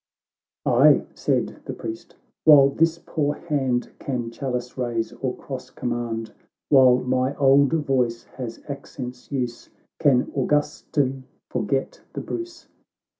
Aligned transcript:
—"Aye! 0.65 1.05
"—said 1.13 1.61
the 1.65 1.73
Priest," 1.75 2.15
while 2.45 2.69
this 2.69 2.99
poor 3.05 3.35
hand 3.35 3.91
Can 3.99 4.31
chalice 4.31 4.75
raise 4.75 5.13
or 5.13 5.35
cross 5.35 5.69
command, 5.69 6.33
While 6.69 6.97
my 7.01 7.35
old 7.35 7.73
voice 7.73 8.23
has 8.37 8.61
accents' 8.67 9.31
use, 9.31 9.69
Can 9.99 10.31
Augustin 10.35 11.25
forget 11.51 12.01
the 12.13 12.21
Bruce 12.21 12.67